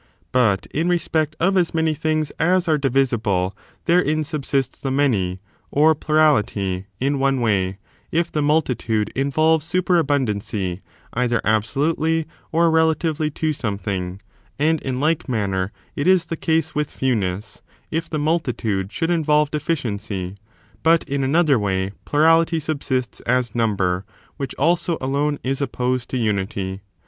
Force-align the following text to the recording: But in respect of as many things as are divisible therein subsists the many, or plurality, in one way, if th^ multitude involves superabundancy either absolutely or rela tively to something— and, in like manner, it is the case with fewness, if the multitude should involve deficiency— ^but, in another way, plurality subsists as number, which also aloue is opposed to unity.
But 0.31 0.65
in 0.73 0.89
respect 0.89 1.35
of 1.39 1.55
as 1.55 1.75
many 1.75 1.93
things 1.93 2.31
as 2.39 2.67
are 2.67 2.75
divisible 2.79 3.55
therein 3.85 4.23
subsists 4.23 4.79
the 4.79 4.89
many, 4.89 5.41
or 5.69 5.93
plurality, 5.93 6.87
in 6.99 7.19
one 7.19 7.39
way, 7.39 7.77
if 8.11 8.31
th^ 8.31 8.43
multitude 8.43 9.11
involves 9.13 9.63
superabundancy 9.71 10.81
either 11.13 11.39
absolutely 11.43 12.25
or 12.51 12.71
rela 12.71 12.95
tively 12.95 13.31
to 13.35 13.53
something— 13.53 14.19
and, 14.57 14.81
in 14.81 14.99
like 14.99 15.29
manner, 15.29 15.71
it 15.95 16.07
is 16.07 16.25
the 16.25 16.35
case 16.35 16.73
with 16.73 16.89
fewness, 16.89 17.61
if 17.91 18.09
the 18.09 18.17
multitude 18.17 18.91
should 18.91 19.11
involve 19.11 19.51
deficiency— 19.51 20.33
^but, 20.83 21.07
in 21.07 21.23
another 21.23 21.59
way, 21.59 21.91
plurality 22.05 22.59
subsists 22.59 23.19
as 23.27 23.53
number, 23.53 24.03
which 24.37 24.55
also 24.55 24.97
aloue 24.97 25.37
is 25.43 25.61
opposed 25.61 26.09
to 26.09 26.17
unity. 26.17 26.81